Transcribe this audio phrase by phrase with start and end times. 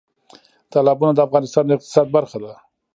[0.71, 2.53] تالابونه د افغانستان د اقتصاد برخه ده.